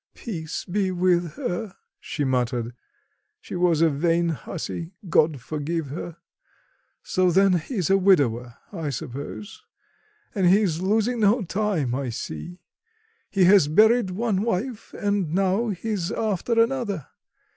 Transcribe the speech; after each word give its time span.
"Peace 0.15 0.65
be 0.65 0.89
with 0.89 1.33
her," 1.33 1.75
she 1.99 2.23
muttered; 2.23 2.73
"she 3.39 3.55
was 3.55 3.81
a 3.81 3.89
vain 3.91 4.29
hussy, 4.29 4.93
God 5.09 5.39
forgive 5.39 5.89
her. 5.89 6.17
So, 7.03 7.29
then, 7.29 7.59
he's 7.59 7.91
a 7.91 7.99
widower, 7.99 8.55
I 8.73 8.89
suppose. 8.89 9.61
And 10.33 10.47
he's 10.47 10.81
losing 10.81 11.19
no 11.19 11.43
time, 11.43 11.93
I 11.93 12.09
see. 12.09 12.57
He 13.29 13.43
has 13.43 13.67
buried 13.67 14.09
one 14.09 14.41
wife 14.41 14.91
and 14.95 15.31
now 15.35 15.69
he's 15.69 16.11
after 16.11 16.59
another. 16.59 17.05